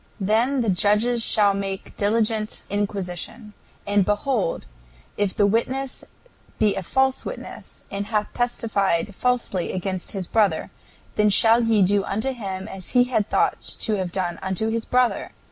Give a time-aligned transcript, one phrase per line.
[0.19, 3.53] "Then the judges shall make diligent inquisition;
[3.85, 4.65] and behold,
[5.15, 6.03] if the witness
[6.57, 10.71] be a false witness, and hath testified falsely against his brother,
[11.17, 14.85] then shall ye do unto him as he had thought to have done unto his
[14.85, 15.33] brother...